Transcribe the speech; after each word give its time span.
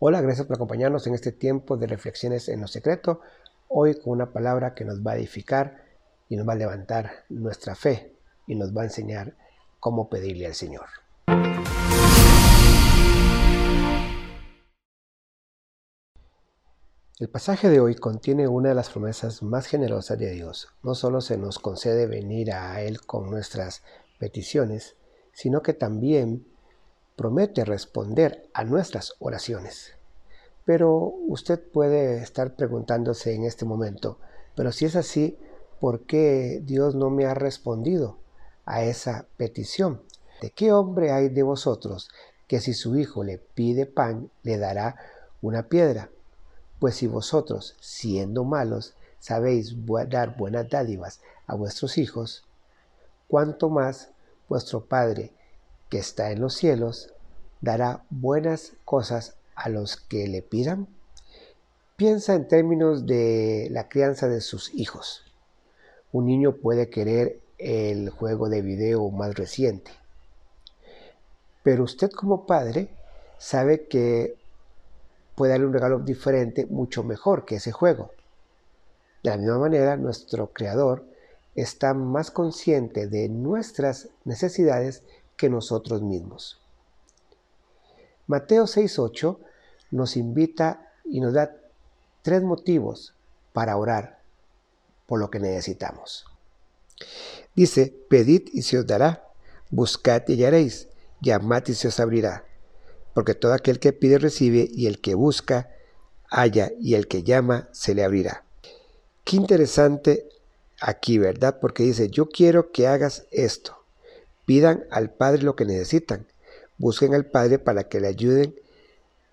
Hola, 0.00 0.20
gracias 0.20 0.46
por 0.46 0.56
acompañarnos 0.56 1.06
en 1.06 1.14
este 1.14 1.32
tiempo 1.32 1.76
de 1.76 1.86
reflexiones 1.86 2.48
en 2.48 2.60
lo 2.60 2.66
secreto. 2.68 3.20
Hoy 3.68 3.96
con 3.96 4.12
una 4.12 4.32
palabra 4.32 4.72
que 4.72 4.84
nos 4.84 5.06
va 5.06 5.12
a 5.12 5.16
edificar 5.16 5.84
y 6.28 6.36
nos 6.36 6.48
va 6.48 6.52
a 6.52 6.56
levantar 6.56 7.24
nuestra 7.28 7.74
fe 7.74 8.14
y 8.46 8.54
nos 8.54 8.74
va 8.74 8.82
a 8.82 8.84
enseñar 8.84 9.34
cómo 9.80 10.08
pedirle 10.08 10.46
al 10.46 10.54
Señor. 10.54 10.86
El 17.20 17.28
pasaje 17.28 17.68
de 17.68 17.80
hoy 17.80 17.96
contiene 17.96 18.46
una 18.46 18.68
de 18.68 18.76
las 18.76 18.90
promesas 18.90 19.42
más 19.42 19.66
generosas 19.66 20.20
de 20.20 20.30
Dios. 20.30 20.68
No 20.84 20.94
solo 20.94 21.20
se 21.20 21.36
nos 21.36 21.58
concede 21.58 22.06
venir 22.06 22.52
a 22.52 22.80
Él 22.80 23.00
con 23.00 23.28
nuestras 23.28 23.82
peticiones, 24.20 24.94
sino 25.32 25.60
que 25.60 25.74
también 25.74 26.46
promete 27.16 27.64
responder 27.64 28.48
a 28.54 28.62
nuestras 28.62 29.14
oraciones. 29.18 29.94
Pero 30.64 30.92
usted 31.26 31.60
puede 31.60 32.18
estar 32.18 32.54
preguntándose 32.54 33.34
en 33.34 33.42
este 33.42 33.64
momento, 33.64 34.20
pero 34.54 34.70
si 34.70 34.84
es 34.84 34.94
así, 34.94 35.36
¿por 35.80 36.02
qué 36.02 36.62
Dios 36.62 36.94
no 36.94 37.10
me 37.10 37.26
ha 37.26 37.34
respondido 37.34 38.18
a 38.64 38.84
esa 38.84 39.26
petición? 39.36 40.02
¿De 40.40 40.50
qué 40.50 40.70
hombre 40.70 41.10
hay 41.10 41.30
de 41.30 41.42
vosotros 41.42 42.10
que 42.46 42.60
si 42.60 42.74
su 42.74 42.96
hijo 42.96 43.24
le 43.24 43.38
pide 43.38 43.86
pan, 43.86 44.30
le 44.44 44.56
dará 44.56 44.94
una 45.42 45.64
piedra? 45.64 46.10
Pues 46.78 46.96
si 46.96 47.06
vosotros, 47.06 47.76
siendo 47.80 48.44
malos, 48.44 48.94
sabéis 49.18 49.74
dar 50.08 50.36
buenas 50.36 50.68
dádivas 50.68 51.20
a 51.46 51.54
vuestros 51.54 51.98
hijos, 51.98 52.44
cuánto 53.26 53.68
más 53.68 54.10
vuestro 54.48 54.84
Padre 54.84 55.32
que 55.88 55.98
está 55.98 56.30
en 56.30 56.40
los 56.40 56.54
cielos 56.54 57.12
dará 57.60 58.04
buenas 58.10 58.74
cosas 58.84 59.36
a 59.54 59.68
los 59.68 59.96
que 59.96 60.28
le 60.28 60.42
pidan? 60.42 60.88
Piensa 61.96 62.34
en 62.34 62.46
términos 62.46 63.06
de 63.06 63.68
la 63.70 63.88
crianza 63.88 64.28
de 64.28 64.40
sus 64.40 64.72
hijos. 64.74 65.24
Un 66.12 66.26
niño 66.26 66.56
puede 66.56 66.90
querer 66.90 67.40
el 67.58 68.10
juego 68.10 68.48
de 68.48 68.62
video 68.62 69.10
más 69.10 69.34
reciente, 69.34 69.90
pero 71.64 71.82
usted 71.82 72.10
como 72.10 72.46
padre 72.46 72.88
sabe 73.36 73.88
que 73.88 74.36
puede 75.38 75.52
darle 75.52 75.66
un 75.66 75.72
regalo 75.72 76.00
diferente, 76.00 76.66
mucho 76.66 77.04
mejor 77.04 77.44
que 77.44 77.54
ese 77.54 77.70
juego. 77.70 78.10
De 79.22 79.30
la 79.30 79.36
misma 79.36 79.60
manera, 79.60 79.96
nuestro 79.96 80.52
Creador 80.52 81.06
está 81.54 81.94
más 81.94 82.32
consciente 82.32 83.06
de 83.06 83.28
nuestras 83.28 84.08
necesidades 84.24 85.04
que 85.36 85.48
nosotros 85.48 86.02
mismos. 86.02 86.60
Mateo 88.26 88.64
6.8 88.64 89.38
nos 89.92 90.16
invita 90.16 90.90
y 91.04 91.20
nos 91.20 91.34
da 91.34 91.54
tres 92.22 92.42
motivos 92.42 93.14
para 93.52 93.76
orar 93.76 94.18
por 95.06 95.20
lo 95.20 95.30
que 95.30 95.38
necesitamos. 95.38 96.24
Dice, 97.54 97.94
pedid 98.10 98.48
y 98.52 98.62
se 98.62 98.76
os 98.76 98.88
dará, 98.88 99.24
buscad 99.70 100.24
y 100.26 100.32
hallaréis, 100.32 100.88
llamad 101.20 101.62
y 101.68 101.74
se 101.74 101.86
os 101.86 102.00
abrirá 102.00 102.42
porque 103.18 103.34
todo 103.34 103.52
aquel 103.52 103.80
que 103.80 103.92
pide 103.92 104.18
recibe 104.18 104.68
y 104.70 104.86
el 104.86 105.00
que 105.00 105.16
busca 105.16 105.68
halla 106.30 106.70
y 106.78 106.94
el 106.94 107.08
que 107.08 107.24
llama 107.24 107.68
se 107.72 107.92
le 107.92 108.04
abrirá. 108.04 108.44
Qué 109.24 109.34
interesante 109.34 110.28
aquí, 110.80 111.18
¿verdad? 111.18 111.58
Porque 111.60 111.82
dice, 111.82 112.10
yo 112.10 112.28
quiero 112.28 112.70
que 112.70 112.86
hagas 112.86 113.26
esto. 113.32 113.76
Pidan 114.46 114.84
al 114.92 115.10
Padre 115.10 115.42
lo 115.42 115.56
que 115.56 115.64
necesitan. 115.64 116.28
Busquen 116.76 117.12
al 117.12 117.26
Padre 117.26 117.58
para 117.58 117.88
que 117.88 117.98
le 117.98 118.06
ayuden 118.06 118.54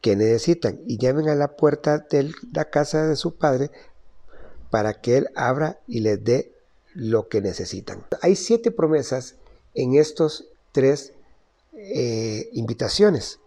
que 0.00 0.16
necesitan 0.16 0.80
y 0.84 0.98
llamen 0.98 1.28
a 1.28 1.36
la 1.36 1.54
puerta 1.54 1.98
de 1.98 2.32
la 2.52 2.64
casa 2.64 3.06
de 3.06 3.14
su 3.14 3.36
Padre 3.36 3.70
para 4.70 5.00
que 5.00 5.18
Él 5.18 5.28
abra 5.36 5.78
y 5.86 6.00
les 6.00 6.24
dé 6.24 6.50
lo 6.94 7.28
que 7.28 7.40
necesitan. 7.40 8.04
Hay 8.22 8.34
siete 8.34 8.72
promesas 8.72 9.36
en 9.74 9.94
estos 9.94 10.48
tres 10.72 11.12
eh, 11.74 12.48
invitaciones 12.54 13.38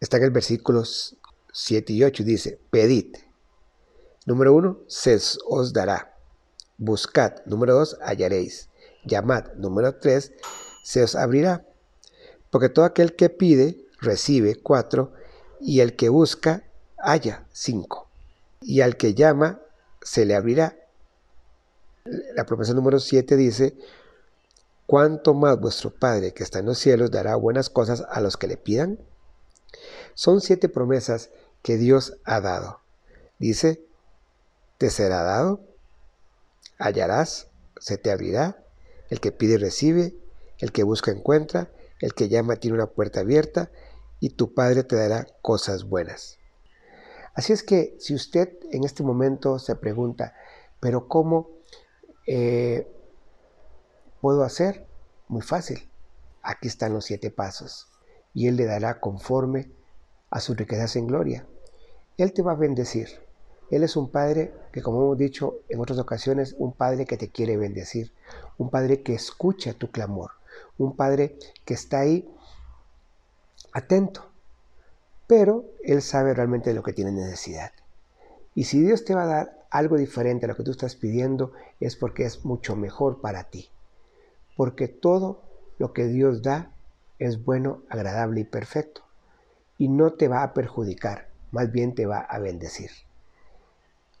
está 0.00 0.16
en 0.16 0.24
el 0.24 0.30
versículo 0.30 0.82
7 1.52 1.92
y 1.92 2.04
8. 2.04 2.24
Dice, 2.24 2.60
pedid. 2.70 3.16
Número 4.26 4.54
1, 4.54 4.80
se 4.88 5.18
os 5.46 5.72
dará. 5.72 6.16
Buscad. 6.78 7.44
Número 7.46 7.74
2, 7.74 7.98
hallaréis. 8.02 8.68
Llamad. 9.04 9.52
Número 9.54 9.96
3, 9.96 10.32
se 10.82 11.02
os 11.02 11.14
abrirá. 11.14 11.66
Porque 12.50 12.68
todo 12.68 12.84
aquel 12.84 13.14
que 13.14 13.30
pide, 13.30 13.86
recibe. 14.00 14.56
4. 14.56 15.12
Y 15.60 15.80
el 15.80 15.96
que 15.96 16.08
busca, 16.08 16.64
halla. 16.98 17.46
5. 17.52 18.08
Y 18.62 18.80
al 18.80 18.96
que 18.96 19.14
llama, 19.14 19.60
se 20.02 20.24
le 20.24 20.34
abrirá. 20.34 20.76
La 22.34 22.46
promesa 22.46 22.72
número 22.72 22.98
7 22.98 23.36
dice, 23.36 23.76
cuánto 24.86 25.34
más 25.34 25.60
vuestro 25.60 25.90
Padre 25.90 26.32
que 26.32 26.42
está 26.42 26.58
en 26.58 26.66
los 26.66 26.78
cielos 26.78 27.10
dará 27.10 27.36
buenas 27.36 27.70
cosas 27.70 28.04
a 28.10 28.20
los 28.20 28.36
que 28.36 28.48
le 28.48 28.56
pidan. 28.56 28.98
Son 30.14 30.40
siete 30.40 30.68
promesas 30.68 31.30
que 31.62 31.76
Dios 31.76 32.18
ha 32.24 32.40
dado. 32.40 32.80
Dice, 33.38 33.84
te 34.78 34.90
será 34.90 35.22
dado, 35.22 35.60
hallarás, 36.78 37.48
se 37.78 37.98
te 37.98 38.10
abrirá, 38.10 38.64
el 39.08 39.20
que 39.20 39.32
pide 39.32 39.58
recibe, 39.58 40.14
el 40.58 40.72
que 40.72 40.82
busca 40.82 41.10
encuentra, 41.10 41.70
el 42.00 42.14
que 42.14 42.28
llama 42.28 42.56
tiene 42.56 42.76
una 42.76 42.86
puerta 42.86 43.20
abierta 43.20 43.70
y 44.20 44.30
tu 44.30 44.54
Padre 44.54 44.84
te 44.84 44.96
dará 44.96 45.26
cosas 45.42 45.84
buenas. 45.84 46.38
Así 47.34 47.52
es 47.52 47.62
que 47.62 47.96
si 47.98 48.14
usted 48.14 48.58
en 48.70 48.84
este 48.84 49.02
momento 49.02 49.58
se 49.58 49.74
pregunta, 49.76 50.34
pero 50.80 51.08
¿cómo 51.08 51.50
eh, 52.26 52.86
puedo 54.20 54.42
hacer? 54.42 54.86
Muy 55.28 55.42
fácil. 55.42 55.88
Aquí 56.42 56.68
están 56.68 56.92
los 56.92 57.04
siete 57.04 57.30
pasos 57.30 57.88
y 58.34 58.48
Él 58.48 58.56
le 58.56 58.66
dará 58.66 59.00
conforme 59.00 59.70
a 60.30 60.40
sus 60.40 60.56
riquezas 60.56 60.96
en 60.96 61.08
gloria. 61.08 61.44
Él 62.16 62.32
te 62.32 62.42
va 62.42 62.52
a 62.52 62.56
bendecir. 62.56 63.08
Él 63.70 63.82
es 63.82 63.96
un 63.96 64.10
Padre 64.10 64.52
que, 64.72 64.82
como 64.82 65.02
hemos 65.02 65.18
dicho 65.18 65.58
en 65.68 65.80
otras 65.80 65.98
ocasiones, 65.98 66.54
un 66.58 66.72
Padre 66.72 67.06
que 67.06 67.16
te 67.16 67.28
quiere 67.28 67.56
bendecir, 67.56 68.12
un 68.58 68.70
Padre 68.70 69.02
que 69.02 69.14
escucha 69.14 69.74
tu 69.74 69.90
clamor, 69.90 70.32
un 70.78 70.96
Padre 70.96 71.36
que 71.64 71.74
está 71.74 72.00
ahí 72.00 72.28
atento, 73.72 74.26
pero 75.26 75.64
Él 75.84 76.02
sabe 76.02 76.34
realmente 76.34 76.70
de 76.70 76.74
lo 76.74 76.82
que 76.82 76.92
tiene 76.92 77.12
necesidad. 77.12 77.72
Y 78.54 78.64
si 78.64 78.80
Dios 78.80 79.04
te 79.04 79.14
va 79.14 79.22
a 79.22 79.26
dar 79.26 79.66
algo 79.70 79.96
diferente 79.96 80.46
a 80.46 80.48
lo 80.48 80.56
que 80.56 80.64
tú 80.64 80.72
estás 80.72 80.96
pidiendo, 80.96 81.52
es 81.78 81.94
porque 81.94 82.24
es 82.24 82.44
mucho 82.44 82.74
mejor 82.74 83.20
para 83.20 83.44
ti. 83.44 83.70
Porque 84.56 84.88
todo 84.88 85.42
lo 85.78 85.92
que 85.92 86.06
Dios 86.06 86.42
da 86.42 86.72
es 87.20 87.44
bueno, 87.44 87.82
agradable 87.88 88.40
y 88.40 88.44
perfecto 88.44 89.02
y 89.80 89.88
no 89.88 90.12
te 90.12 90.28
va 90.28 90.42
a 90.42 90.52
perjudicar, 90.52 91.30
más 91.52 91.72
bien 91.72 91.94
te 91.94 92.04
va 92.04 92.18
a 92.18 92.38
bendecir. 92.38 92.90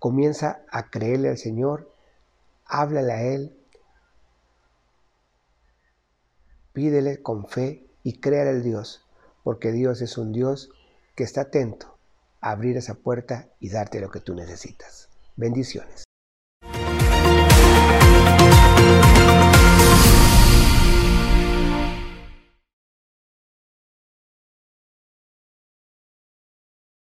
Comienza 0.00 0.64
a 0.68 0.90
creerle 0.90 1.28
al 1.28 1.38
Señor, 1.38 1.94
háblale 2.66 3.12
a 3.12 3.22
Él, 3.22 3.56
pídele 6.72 7.22
con 7.22 7.46
fe 7.46 7.86
y 8.02 8.18
créale 8.18 8.50
al 8.50 8.64
Dios, 8.64 9.06
porque 9.44 9.70
Dios 9.70 10.02
es 10.02 10.18
un 10.18 10.32
Dios 10.32 10.70
que 11.14 11.22
está 11.22 11.42
atento 11.42 11.98
a 12.40 12.50
abrir 12.50 12.76
esa 12.76 12.94
puerta 12.94 13.48
y 13.60 13.70
darte 13.70 14.00
lo 14.00 14.10
que 14.10 14.18
tú 14.18 14.34
necesitas. 14.34 15.08
Bendiciones. 15.36 16.02